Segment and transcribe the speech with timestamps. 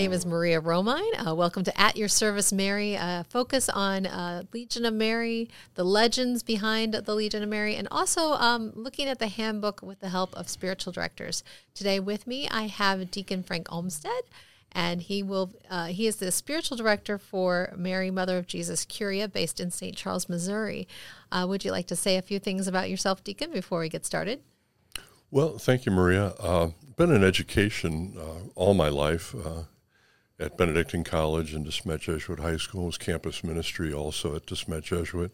[0.00, 1.28] name is Maria Romine.
[1.28, 2.96] Uh, welcome to At Your Service, Mary.
[2.96, 7.86] Uh, focus on uh, Legion of Mary, the legends behind the Legion of Mary, and
[7.90, 11.44] also um, looking at the handbook with the help of spiritual directors.
[11.74, 14.22] Today with me, I have Deacon Frank Olmsted,
[14.72, 19.28] and he will uh, he is the spiritual director for Mary, Mother of Jesus Curia,
[19.28, 19.94] based in St.
[19.94, 20.88] Charles, Missouri.
[21.30, 24.06] Uh, would you like to say a few things about yourself, Deacon, before we get
[24.06, 24.40] started?
[25.30, 26.28] Well, thank you, Maria.
[26.40, 29.64] Uh, been in education uh, all my life uh,
[30.40, 32.86] at Benedictine College and De Smet Jesuit High School.
[32.86, 35.30] Was campus ministry also at De Smet Jesuit.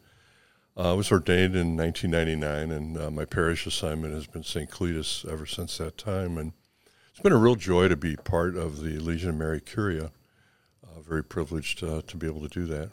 [0.76, 4.68] Uh, I was ordained in 1999, and uh, my parish assignment has been St.
[4.68, 6.36] Cletus ever since that time.
[6.36, 6.52] And
[7.10, 10.10] it's been a real joy to be part of the Legion of Mary Curia.
[10.84, 12.90] Uh, very privileged to be able to do that.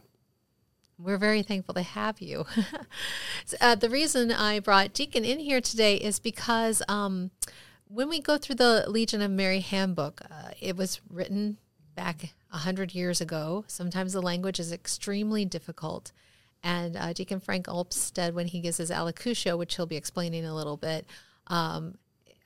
[0.97, 2.45] We're very thankful to have you.
[3.61, 7.31] uh, the reason I brought Deacon in here today is because um,
[7.87, 11.57] when we go through the Legion of Mary handbook, uh, it was written
[11.95, 13.65] back a hundred years ago.
[13.67, 16.11] Sometimes the language is extremely difficult.
[16.63, 20.55] And uh, Deacon Frank Olmsted, when he gives his Allocution, which he'll be explaining a
[20.55, 21.05] little bit,
[21.47, 21.97] um,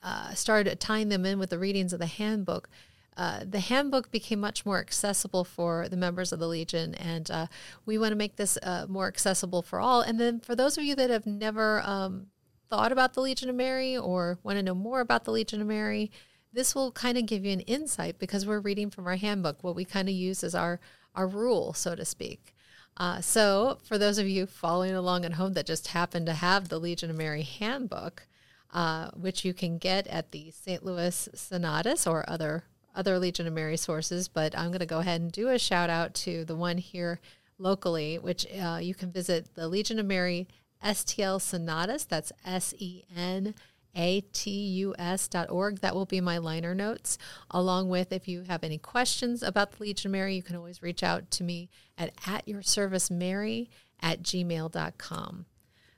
[0.02, 2.70] uh, started tying them in with the readings of the handbook
[3.17, 7.48] uh, the handbook became much more accessible for the members of the Legion, and uh,
[7.86, 10.02] we want to make this uh, more accessible for all.
[10.02, 12.28] And then for those of you that have never um,
[12.70, 15.67] thought about the Legion of Mary or want to know more about the Legion of
[15.67, 16.11] Mary,
[16.58, 19.75] this will kind of give you an insight because we're reading from our handbook, what
[19.75, 20.80] we kind of use as our,
[21.14, 22.55] our rule, so to speak.
[22.97, 26.67] Uh, so, for those of you following along at home that just happen to have
[26.67, 28.25] the Legion of Mary handbook,
[28.73, 30.83] uh, which you can get at the St.
[30.83, 32.64] Louis Senatus or other
[32.95, 35.92] other Legion of Mary sources, but I'm going to go ahead and do a shout
[35.92, 37.19] out to the one here
[37.59, 40.47] locally, which uh, you can visit the Legion of Mary
[40.83, 42.05] STL Senatus.
[42.05, 43.53] That's S E N
[43.95, 45.80] A T U S dot org.
[45.80, 47.17] That will be my liner notes.
[47.52, 51.03] Along with, if you have any questions about the Legion Mary, you can always reach
[51.03, 53.70] out to me at at your service Mary
[54.02, 55.45] at gmail.com.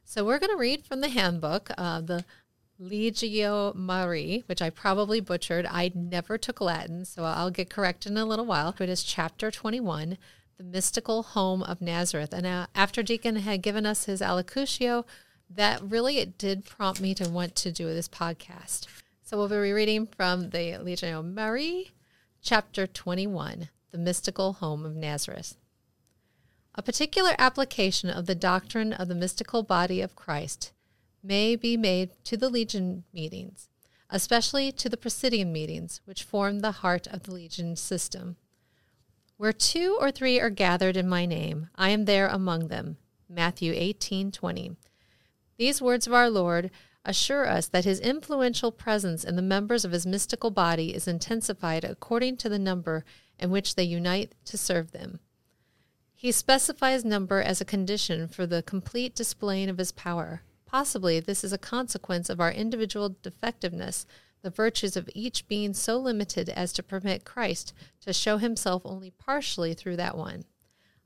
[0.05, 2.25] So we're going to read from the handbook, uh, the
[2.81, 5.67] Legio Maria, which I probably butchered.
[5.69, 8.73] I never took Latin, so I'll get corrected in a little while.
[8.79, 10.17] It is chapter 21,
[10.57, 12.33] the mystical home of Nazareth.
[12.33, 15.05] And uh, after Deacon had given us his allocutio,
[15.49, 18.87] that really it did prompt me to want to do this podcast.
[19.23, 21.85] So we'll be reading from the Legio Maria,
[22.41, 25.55] chapter 21, the mystical home of Nazareth.
[26.75, 30.71] A particular application of the doctrine of the mystical body of Christ
[31.21, 33.69] may be made to the Legion meetings,
[34.09, 38.37] especially to the Presidium meetings, which form the heart of the Legion system.
[39.37, 42.97] Where two or three are gathered in my name, I am there among them.
[43.27, 44.75] Matthew 18:20.
[45.59, 46.71] These words of our Lord
[47.03, 51.83] assure us that his influential presence in the members of his mystical body is intensified
[51.83, 53.03] according to the number
[53.37, 55.19] in which they unite to serve them.
[56.15, 60.43] He specifies number as a condition for the complete displaying of his power.
[60.65, 64.05] Possibly this is a consequence of our individual defectiveness,
[64.41, 69.11] the virtues of each being so limited as to permit Christ to show himself only
[69.11, 70.45] partially through that one.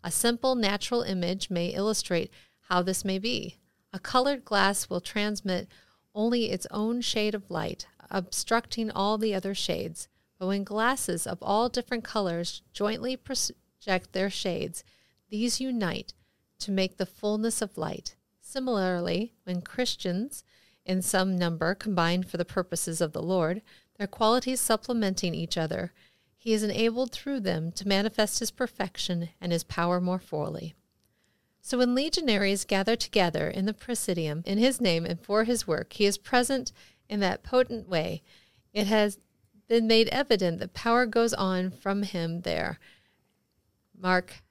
[0.03, 2.31] A simple natural image may illustrate
[2.70, 3.58] how this may be.
[3.93, 5.67] A colored glass will transmit
[6.15, 10.07] only its own shade of light, obstructing all the other shades.
[10.39, 14.83] But when glasses of all different colors jointly project their shades,
[15.29, 16.13] these unite
[16.59, 18.15] to make the fullness of light.
[18.41, 20.43] Similarly, when Christians
[20.85, 23.61] in some number combine for the purposes of the Lord,
[23.97, 25.93] their qualities supplementing each other,
[26.35, 30.73] he is enabled through them to manifest his perfection and his power more fully.
[31.66, 35.94] So when legionaries gather together in the presidium in his name and for his work,
[35.94, 36.74] he is present
[37.07, 38.22] in that potent way.
[38.74, 39.18] It has
[39.69, 42.79] been made evident that power goes on from him there.
[43.97, 44.44] Mark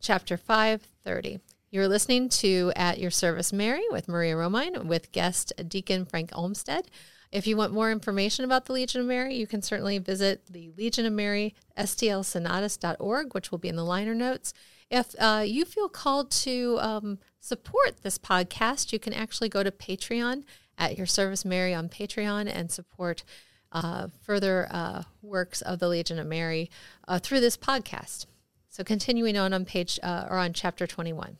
[0.00, 1.40] chapter 5, 30.
[1.72, 6.88] You're listening to At Your Service Mary with Maria Romine with guest Deacon Frank Olmsted.
[7.32, 10.70] If you want more information about the Legion of Mary, you can certainly visit the
[10.76, 14.54] Legion of Mary stlsenatus.org, which will be in the liner notes.
[14.92, 19.70] If uh, you feel called to um, support this podcast, you can actually go to
[19.70, 20.44] Patreon
[20.76, 23.24] at Your Service Mary on Patreon and support
[23.72, 26.70] uh, further uh, works of the Legion of Mary
[27.08, 28.26] uh, through this podcast.
[28.68, 31.38] So, continuing on on page uh, or on chapter 21.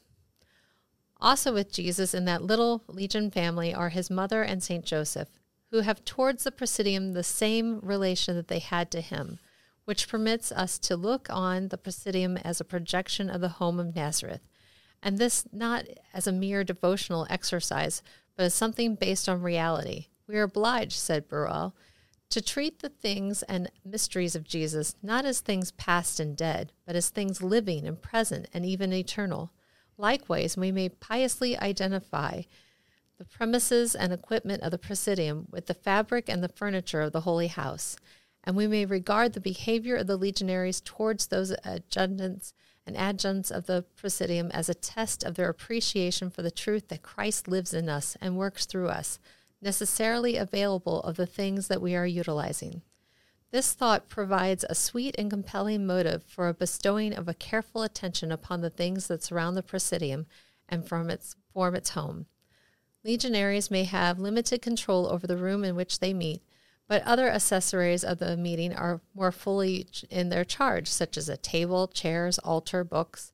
[1.20, 4.82] Also with Jesus in that little legion family are his mother and St.
[4.82, 5.28] Joseph,
[5.70, 9.38] who have towards the Presidium the same relation that they had to him,
[9.84, 13.94] which permits us to look on the Presidium as a projection of the home of
[13.94, 14.42] Nazareth,
[15.02, 18.02] and this not as a mere devotional exercise,
[18.36, 20.06] but as something based on reality.
[20.26, 21.72] We are obliged, said Bérulle,
[22.30, 26.96] to treat the things and mysteries of Jesus not as things past and dead, but
[26.96, 29.52] as things living and present and even eternal.
[29.98, 32.42] Likewise, we may piously identify
[33.18, 37.20] the premises and equipment of the Presidium with the fabric and the furniture of the
[37.20, 37.96] Holy House,
[38.44, 42.52] and we may regard the behavior of the legionaries towards those adjutants
[42.86, 47.02] and adjuncts of the Presidium as a test of their appreciation for the truth that
[47.02, 49.18] Christ lives in us and works through us
[49.62, 52.82] necessarily available of the things that we are utilizing.
[53.52, 58.32] This thought provides a sweet and compelling motive for a bestowing of a careful attention
[58.32, 60.26] upon the things that surround the presidium
[60.68, 62.26] and form its, form its home.
[63.04, 66.42] Legionaries may have limited control over the room in which they meet,
[66.88, 71.36] but other accessories of the meeting are more fully in their charge, such as a
[71.36, 73.32] table, chairs, altar, books,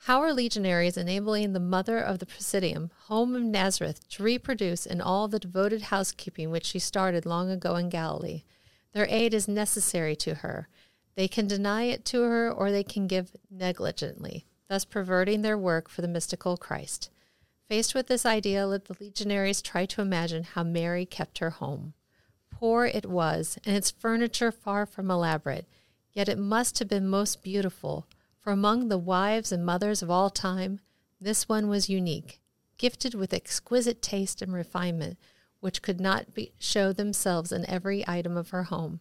[0.00, 5.00] how are legionaries enabling the mother of the Presidium, home of Nazareth, to reproduce in
[5.00, 8.44] all the devoted housekeeping which she started long ago in Galilee?
[8.92, 10.68] Their aid is necessary to her.
[11.16, 15.88] They can deny it to her or they can give negligently, thus perverting their work
[15.88, 17.10] for the mystical Christ.
[17.68, 21.94] Faced with this idea, let the legionaries try to imagine how Mary kept her home.
[22.58, 25.66] Poor it was, and its furniture far from elaborate,
[26.14, 28.06] yet it must have been most beautiful
[28.40, 30.80] for among the wives and mothers of all time,
[31.20, 32.40] this one was unique,
[32.78, 35.18] gifted with exquisite taste and refinement,
[35.60, 39.00] which could not be, show themselves in every item of her home.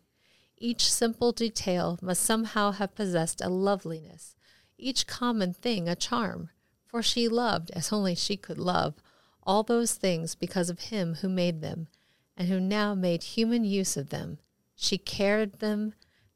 [0.58, 4.36] Each simple detail must somehow have possessed a loveliness,
[4.78, 6.50] each common thing a charm,
[6.86, 8.96] for she loved, as only she could love,
[9.44, 11.88] all those things because of him who made them,
[12.38, 14.38] and who now made human use of them.
[14.76, 15.94] She cared them,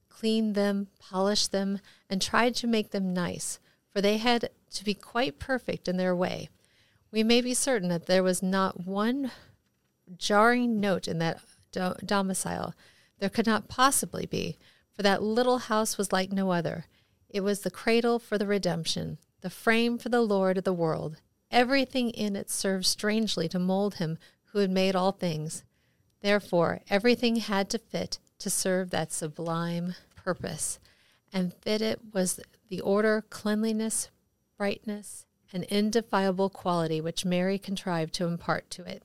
[0.08, 1.80] cleaned them, polished them,
[2.10, 3.60] and tried to make them nice,
[3.92, 6.50] for they had to be quite perfect in their way.
[7.12, 9.32] We may be certain that there was not one
[10.18, 11.42] jarring note in that
[11.72, 12.74] do- domicile.
[13.20, 14.58] There could not possibly be,
[14.94, 16.86] for that little house was like no other.
[17.30, 21.18] It was the cradle for the redemption, the frame for the Lord of the world.
[21.52, 25.64] Everything in it served strangely to mold him who had made all things.
[26.22, 30.80] Therefore, everything had to fit to serve that sublime purpose,
[31.32, 32.40] and fit it was
[32.70, 34.10] the order, cleanliness,
[34.58, 39.04] brightness, and indefiable quality which Mary contrived to impart to it.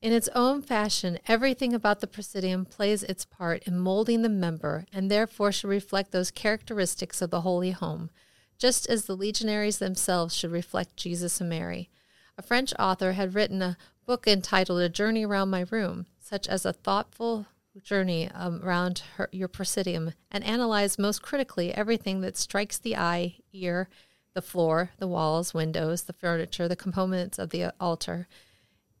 [0.00, 4.86] In its own fashion, everything about the Presidium plays its part in molding the member
[4.92, 8.08] and therefore should reflect those characteristics of the holy home,
[8.56, 11.90] just as the legionaries themselves should reflect Jesus and Mary.
[12.38, 13.76] A French author had written a
[14.10, 17.46] book entitled A Journey Around My Room, such as a thoughtful
[17.80, 23.36] journey um, around her, your presidium and analyze most critically everything that strikes the eye,
[23.52, 23.88] ear,
[24.34, 28.26] the floor, the walls, windows, the furniture, the components of the altar,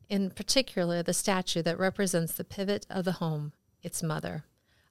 [0.08, 3.52] in particular the statue that represents the pivot of the home,
[3.82, 4.44] its mother.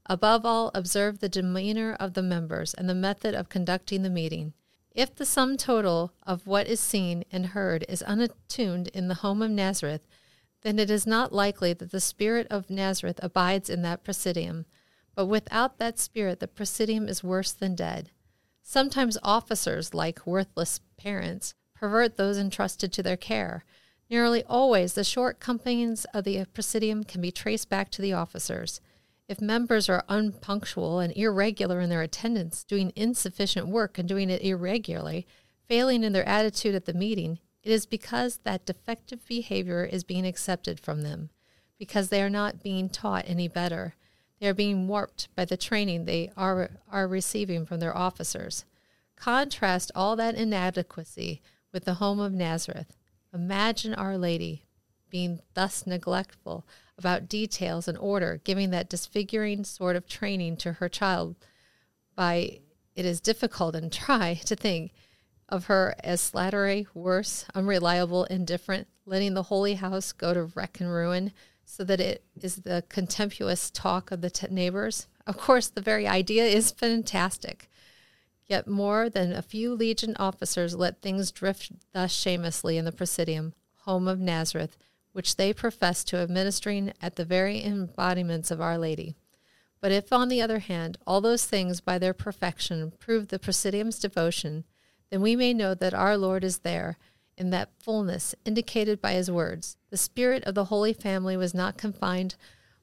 [0.08, 4.52] Above all, observe the demeanor of the members and the method of conducting the meeting.
[4.96, 9.42] If the sum total of what is seen and heard is unattuned in the home
[9.42, 10.08] of Nazareth,
[10.62, 14.66] then it is not likely that the spirit of Nazareth abides in that presidium.
[15.16, 18.12] But without that spirit, the presidium is worse than dead.
[18.62, 23.64] Sometimes officers, like worthless parents, pervert those entrusted to their care.
[24.10, 28.82] Nearly always, the shortcomings of the presidium can be traced back to the officers.
[29.30, 34.42] If members are unpunctual and irregular in their attendance, doing insufficient work and doing it
[34.42, 35.28] irregularly,
[35.68, 40.26] failing in their attitude at the meeting, it is because that defective behavior is being
[40.26, 41.30] accepted from them,
[41.78, 43.94] because they are not being taught any better.
[44.40, 48.66] They are being warped by the training they are, are receiving from their officers.
[49.16, 52.98] Contrast all that inadequacy with the home of Nazareth.
[53.32, 54.64] Imagine Our Lady
[55.12, 56.66] being thus neglectful
[57.00, 61.36] about details and order, giving that disfiguring sort of training to her child
[62.16, 62.60] by
[62.96, 64.92] it is difficult and try to think
[65.48, 70.92] of her as slattery, worse, unreliable, indifferent, letting the holy house go to wreck and
[70.92, 71.32] ruin
[71.66, 75.08] so that it is the contemptuous talk of the t- neighbors.
[75.26, 77.70] Of course, the very idea is fantastic.
[78.46, 83.54] Yet more than a few legion officers let things drift thus shamelessly in the Presidium,
[83.84, 84.78] home of Nazareth,
[85.20, 89.18] which they profess to administering at the very embodiments of Our Lady.
[89.82, 94.00] But if, on the other hand, all those things by their perfection prove the Presidium's
[94.00, 94.64] devotion,
[95.12, 96.98] then we may know that our Lord is there
[97.38, 99.76] in that fullness indicated by his words.
[99.90, 102.38] The spirit of the Holy Family was not confined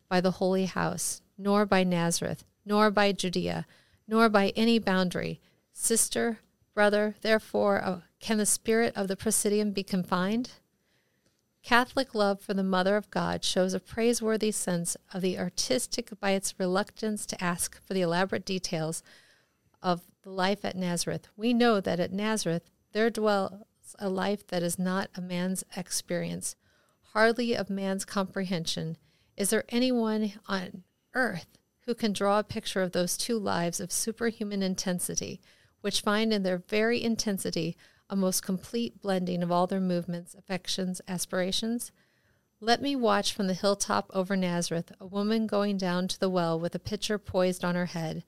[0.07, 3.65] by the Holy House, nor by Nazareth, nor by Judea,
[4.07, 5.41] nor by any boundary.
[5.73, 6.41] Sister,
[6.75, 10.51] brother, therefore, uh, can the spirit of the Presidium be confined?
[11.67, 16.31] Catholic love for the Mother of God shows a praiseworthy sense of the artistic by
[16.31, 19.03] its reluctance to ask for the elaborate details
[19.83, 21.27] of the life at Nazareth.
[21.37, 23.65] We know that at Nazareth there dwells
[23.99, 26.55] a life that is not a man's experience,
[27.15, 28.97] hardly of man's comprehension.
[29.37, 33.91] Is there anyone on earth who can draw a picture of those two lives of
[33.91, 35.41] superhuman intensity,
[35.81, 37.77] which find in their very intensity
[38.09, 41.93] a most complete blending of all their movements, affections, aspirations?
[42.61, 46.59] Let me watch from the hilltop over Nazareth a woman going down to the well
[46.59, 48.25] with a pitcher poised on her head,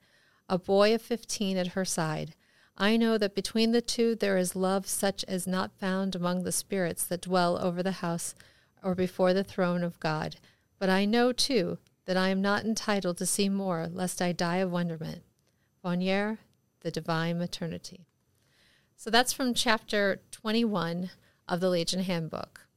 [0.47, 2.35] a boy of fifteen at her side.
[2.77, 6.51] I know that between the two there is love such as not found among the
[6.51, 8.35] spirits that dwell over the house
[8.83, 10.37] or before the throne of God.
[10.77, 14.57] But I know, too, that I am not entitled to see more, lest I die
[14.57, 15.23] of wonderment.
[15.83, 16.37] Vonier,
[16.81, 18.05] The Divine Maternity.
[18.99, 21.11] So that's from chapter 21
[21.47, 22.67] of the Legion Handbook.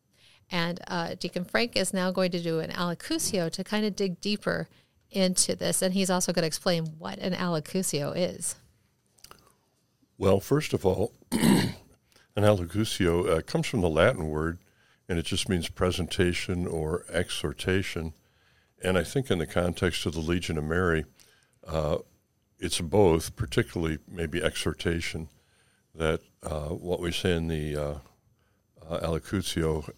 [0.53, 4.21] And uh, Deacon Frank is now going to do an allocutio to kind of dig
[4.21, 4.69] deeper
[5.11, 5.83] into this.
[5.83, 8.55] And he's also going to explain what an allocutio is.
[10.17, 11.75] Well, first of all, an
[12.37, 14.59] allocutio uh, comes from the Latin word,
[15.09, 18.13] and it just means presentation or exhortation.
[18.81, 21.05] And I think in the context of the Legion of Mary,
[21.67, 21.99] uh,
[22.61, 25.27] it's both, particularly maybe exhortation
[25.95, 27.95] that uh, what we say in the uh,
[28.89, 29.89] uh, Allocutio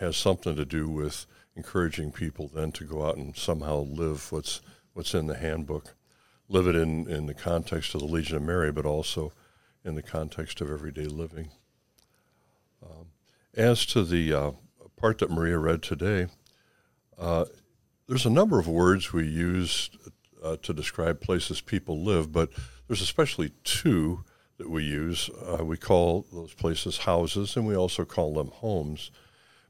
[0.00, 4.60] has something to do with encouraging people then to go out and somehow live what's
[4.92, 5.94] what's in the handbook,
[6.48, 9.32] live it in, in the context of the Legion of Mary, but also
[9.84, 11.50] in the context of everyday living.
[12.82, 13.06] Um,
[13.56, 14.50] as to the uh,
[14.96, 16.28] part that Maria read today,
[17.18, 17.46] uh,
[18.06, 19.90] there's a number of words we use
[20.42, 22.50] uh, to describe places people live, but
[22.86, 24.24] there's especially two
[24.58, 25.30] that we use.
[25.30, 29.10] Uh, we call those places houses, and we also call them homes.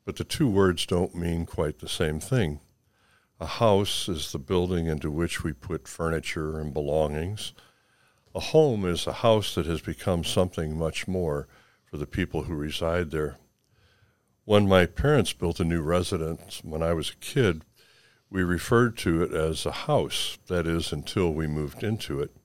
[0.05, 2.61] But the two words don't mean quite the same thing.
[3.41, 7.53] A house is the building into which we put furniture and belongings.
[8.35, 11.49] A home is a house that has become something much more
[11.85, 13.39] for the people who reside there.
[14.45, 17.63] When my parents built a new residence when I was a kid,
[18.29, 22.37] we referred to it as a house, that is, until we moved into it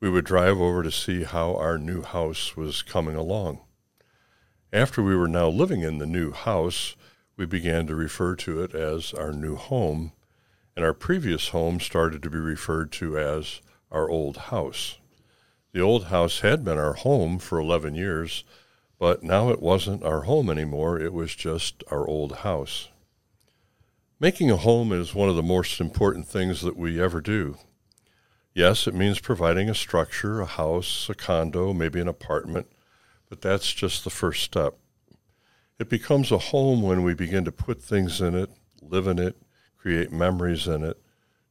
[0.00, 3.60] we would drive over to see how our new house was coming along.
[4.72, 6.96] After we were now living in the new house,
[7.36, 10.12] we began to refer to it as our new home,
[10.74, 14.98] and our previous home started to be referred to as our old house.
[15.72, 18.44] The old house had been our home for 11 years,
[18.98, 22.88] but now it wasn't our home anymore, it was just our old house.
[24.18, 27.56] Making a home is one of the most important things that we ever do.
[28.52, 32.66] Yes, it means providing a structure, a house, a condo, maybe an apartment,
[33.28, 34.76] but that's just the first step.
[35.78, 38.50] It becomes a home when we begin to put things in it,
[38.82, 39.36] live in it,
[39.78, 41.00] create memories in it,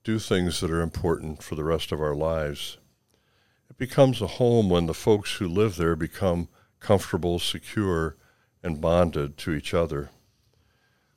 [0.03, 2.77] do things that are important for the rest of our lives.
[3.70, 8.18] It becomes a home when the folks who live there become comfortable, secure,
[8.62, 10.10] and bonded to each other.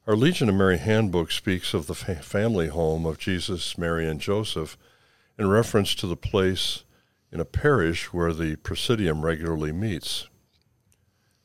[0.06, 4.20] Our Legion of Mary handbook speaks of the fa- family home of Jesus, Mary, and
[4.20, 4.76] Joseph
[5.38, 6.84] in reference to the place
[7.30, 10.28] in a parish where the Presidium regularly meets.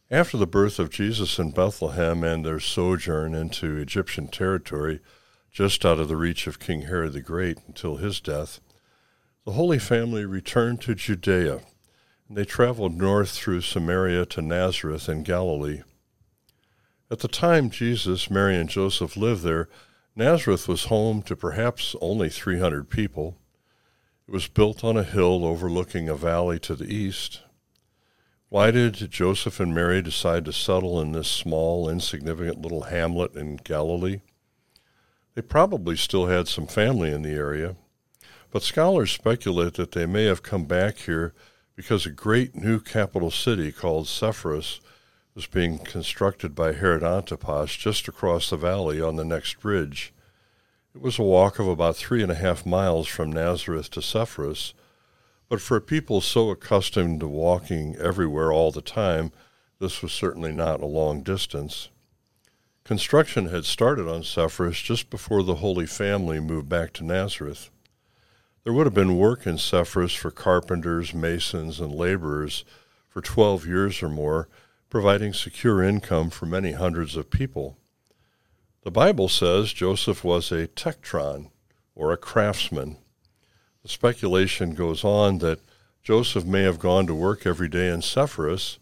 [0.09, 4.99] After the birth of Jesus in Bethlehem and their sojourn into Egyptian territory,
[5.51, 8.59] just out of the reach of King Herod the Great until his death,
[9.45, 11.61] the Holy Family returned to Judea,
[12.27, 15.81] and they traveled north through Samaria to Nazareth in Galilee.
[17.09, 19.69] At the time Jesus, Mary, and Joseph lived there,
[20.15, 23.37] Nazareth was home to perhaps only 300 people.
[24.27, 27.43] It was built on a hill overlooking a valley to the east.
[28.49, 33.55] Why did Joseph and Mary decide to settle in this small, insignificant little hamlet in
[33.55, 34.19] Galilee?
[35.33, 37.77] They probably still had some family in the area,
[38.51, 41.33] but scholars speculate that they may have come back here
[41.77, 44.81] because a great new capital city called Sepphoris
[45.35, 50.11] was being constructed by Herod Antipas just across the valley on the next ridge.
[50.97, 54.73] It was a walk of about three and a half miles from Nazareth to Sepphoris,
[55.47, 59.31] but for a people so accustomed to walking everywhere all the time,
[59.77, 61.89] this was certainly not a long distance.
[62.83, 67.69] Construction had started on Sepphoris just before the Holy Family moved back to Nazareth.
[68.63, 72.65] There would have been work in Sepphoris for carpenters, masons, and laborers
[73.07, 74.49] for twelve years or more,
[74.89, 77.77] providing secure income for many hundreds of people.
[78.87, 81.49] The Bible says Joseph was a tekton,
[81.93, 82.95] or a craftsman.
[83.83, 85.59] The speculation goes on that
[86.01, 88.77] Joseph may have gone to work every day in Sepphoris,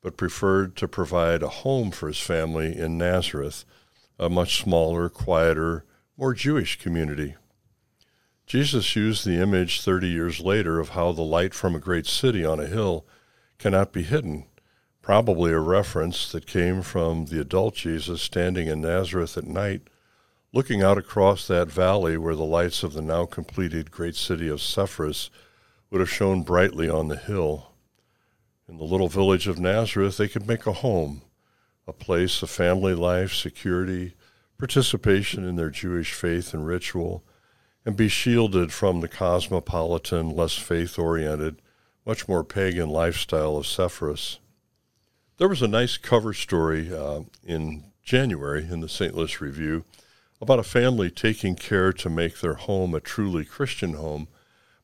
[0.00, 3.66] but preferred to provide a home for his family in Nazareth,
[4.18, 5.84] a much smaller, quieter,
[6.16, 7.34] more Jewish community.
[8.46, 12.46] Jesus used the image 30 years later of how the light from a great city
[12.46, 13.04] on a hill
[13.58, 14.46] cannot be hidden,
[15.02, 19.82] probably a reference that came from the adult Jesus standing in Nazareth at night,
[20.52, 24.60] looking out across that valley where the lights of the now completed great city of
[24.60, 25.30] Sepphoris
[25.90, 27.72] would have shone brightly on the hill.
[28.68, 31.22] In the little village of Nazareth, they could make a home,
[31.86, 34.14] a place of family life, security,
[34.58, 37.24] participation in their Jewish faith and ritual,
[37.84, 41.62] and be shielded from the cosmopolitan, less faith oriented,
[42.04, 44.38] much more pagan lifestyle of Sepphoris.
[45.40, 49.14] There was a nice cover story uh, in January in the St.
[49.14, 49.86] Louis Review
[50.38, 54.28] about a family taking care to make their home a truly Christian home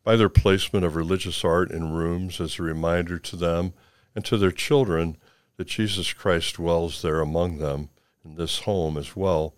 [0.02, 3.74] by their placement of religious art in rooms as a reminder to them
[4.14, 5.18] and to their children
[5.58, 7.90] that Jesus Christ dwells there among them
[8.24, 9.52] in this home as well,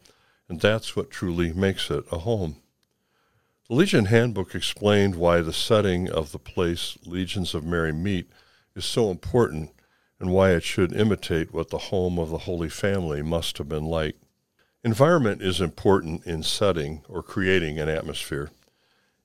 [0.49, 2.57] and that's what truly makes it a home.
[3.69, 8.29] The Legion Handbook explained why the setting of the place Legions of Mary meet
[8.75, 9.71] is so important
[10.21, 13.85] and why it should imitate what the home of the Holy Family must have been
[13.85, 14.17] like.
[14.85, 18.51] Environment is important in setting or creating an atmosphere.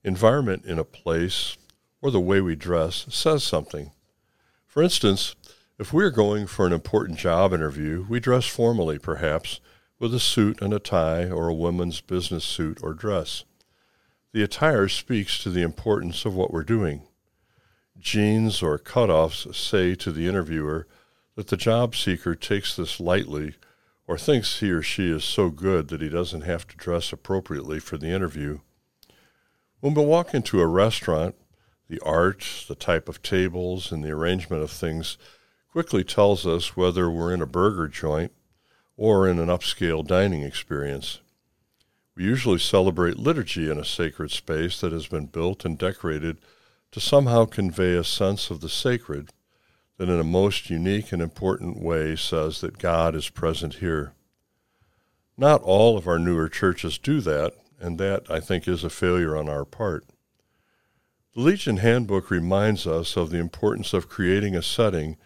[0.04, 1.58] Environment in a place
[2.02, 3.92] or the way we dress says something.
[4.68, 5.36] For instance,
[5.80, 9.60] if we are going for an important job interview, we dress formally, perhaps,
[10.00, 13.46] with a suit and a tie or a woman's business suit or dress.
[14.34, 17.04] The attire speaks to the importance of what we're doing.
[18.04, 20.86] Jeans or cutoffs say to the interviewer
[21.36, 23.56] that the job seeker takes this lightly
[24.06, 27.80] or thinks he or she is so good that he doesn't have to dress appropriately
[27.80, 28.60] for the interview.
[29.80, 31.36] When we walk into a restaurant,
[31.88, 35.18] the art, the type of tables, and the arrangement of things
[35.72, 38.34] quickly tells us whether we're in a burger joint
[38.98, 41.22] or in an upscale dining experience.
[42.16, 46.40] We usually celebrate liturgy in a sacred space that has been built and decorated
[46.94, 49.32] to somehow convey a sense of the sacred
[49.98, 54.14] that, in a most unique and important way, says that God is present here.
[55.36, 59.36] Not all of our newer churches do that, and that, I think, is a failure
[59.36, 60.06] on our part.
[61.34, 65.18] The Legion Handbook reminds us of the importance of creating a setting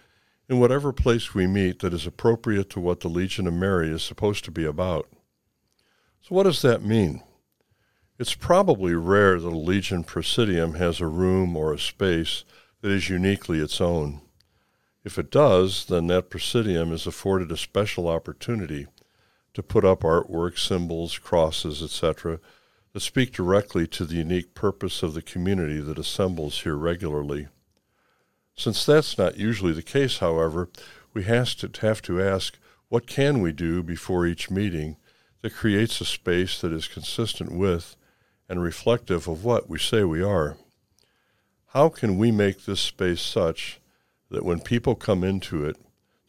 [0.48, 4.04] in whatever place we meet that is appropriate to what the Legion of Mary is
[4.04, 5.10] supposed to be about.
[6.22, 7.24] So, what does that mean?
[8.20, 12.46] It's probably rare that a Legion Presidium has a room or a space
[12.82, 14.22] that is uniquely its own.
[15.04, 18.88] If it does, then that Presidium is afforded a special opportunity
[19.54, 22.40] to put up artwork, symbols, crosses, etc.,
[22.94, 27.48] that speak directly to the unique purpose of the community that assembles here regularly.
[28.56, 30.70] Since that's not usually the case, however,
[31.14, 32.58] we have to, have to ask
[32.90, 34.98] what can we do before each meeting
[35.44, 37.96] that creates a space that is consistent with
[38.50, 40.58] and reflective of what we say we are.
[41.68, 43.80] How can we make this space such
[44.30, 45.78] that when people come into it,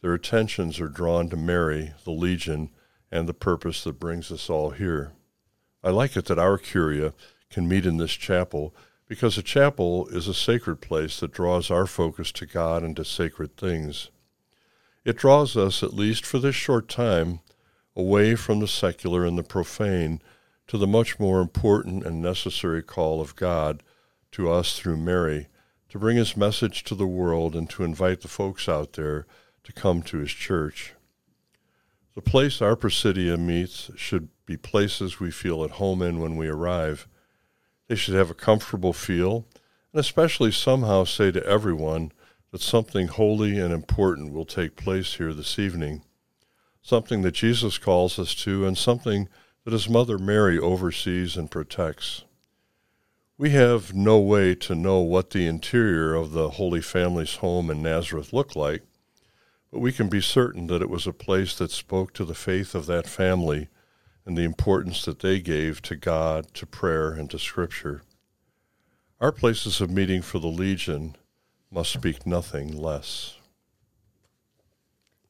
[0.01, 2.69] their attentions are drawn to Mary, the Legion,
[3.11, 5.13] and the purpose that brings us all here?
[5.83, 7.13] I like it that our Curia
[7.49, 8.75] can meet in this chapel
[9.07, 13.03] because a chapel is a sacred place that draws our focus to God and to
[13.03, 14.09] sacred things.
[15.03, 17.39] It draws us, at least for this short time,
[17.95, 20.21] away from the secular and the profane
[20.69, 23.81] to the much more important and necessary call of God
[24.31, 25.47] to us through Mary
[25.89, 29.25] to bring his message to the world and to invite the folks out there
[29.63, 30.93] to come to his church.
[32.13, 36.47] The place our Presidia meets should be places we feel at home in when we
[36.47, 37.07] arrive.
[37.87, 39.47] They should have a comfortable feel,
[39.91, 42.11] and especially somehow say to everyone
[42.51, 46.03] that something holy and important will take place here this evening
[46.81, 49.27] something that Jesus calls us to, and something
[49.69, 52.23] that his mother Mary oversees and protects.
[53.37, 57.83] We have no way to know what the interior of the Holy Family's home in
[57.83, 58.81] Nazareth looked like,
[59.71, 62.73] but we can be certain that it was a place that spoke to the faith
[62.73, 63.67] of that family
[64.25, 68.01] and the importance that they gave to God, to prayer, and to Scripture.
[69.21, 71.15] Our places of meeting for the Legion
[71.69, 73.38] must speak nothing less.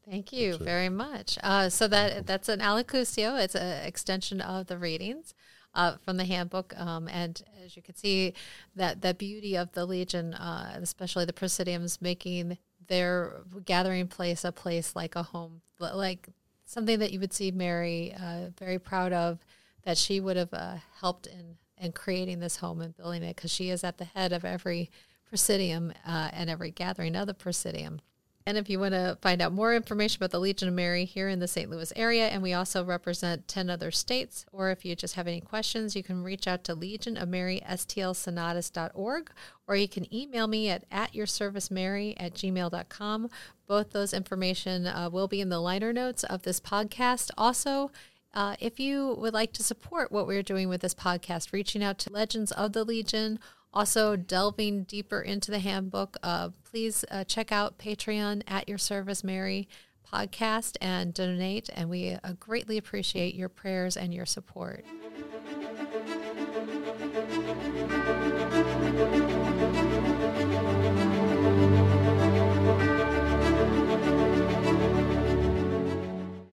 [0.10, 1.38] Thank you very much.
[1.44, 3.40] Uh, so that that's an allocutio.
[3.40, 5.36] It's an extension of the readings
[5.76, 8.34] uh, from the handbook, um, and as you can see,
[8.76, 14.52] that the beauty of the Legion, uh, especially the Presidiums, making their gathering place a
[14.52, 16.30] place like a home, like
[16.66, 19.38] something that you would see Mary uh, very proud of,
[19.84, 23.52] that she would have uh, helped in in creating this home and building it, because
[23.52, 24.90] she is at the head of every
[25.32, 28.02] Presidium uh, and every gathering of the Presidium.
[28.50, 31.30] And if you want to find out more information about the Legion of Mary here
[31.30, 31.70] in the St.
[31.70, 35.40] Louis area, and we also represent 10 other states, or if you just have any
[35.40, 39.30] questions, you can reach out to Legion of Mary, stlsenatus.org,
[39.68, 43.30] or you can email me at at your service Mary at gmail.com.
[43.68, 47.30] Both those information uh, will be in the liner notes of this podcast.
[47.38, 47.92] Also,
[48.34, 52.00] uh, if you would like to support what we're doing with this podcast, reaching out
[52.00, 53.38] to Legends of the Legion,
[53.74, 59.24] also delving deeper into the handbook, uh, please uh, check out Patreon at Your Service
[59.24, 59.68] Mary
[60.12, 61.70] podcast and donate.
[61.74, 64.86] And we uh, greatly appreciate your prayers and your support.